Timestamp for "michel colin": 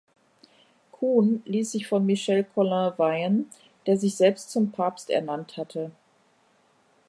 2.07-2.91